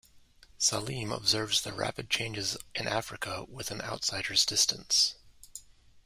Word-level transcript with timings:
Salim 0.57 1.11
observes 1.11 1.61
the 1.61 1.71
rapid 1.73 2.09
changes 2.09 2.57
in 2.73 2.87
Africa 2.87 3.45
with 3.47 3.69
an 3.69 3.81
outsider's 3.81 4.47
distance. 4.47 5.13